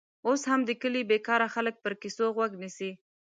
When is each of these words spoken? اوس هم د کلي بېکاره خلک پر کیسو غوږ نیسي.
اوس 0.27 0.41
هم 0.51 0.61
د 0.65 0.71
کلي 0.81 1.01
بېکاره 1.09 1.47
خلک 1.55 1.75
پر 1.83 1.93
کیسو 2.01 2.25
غوږ 2.35 2.51
نیسي. 2.61 2.91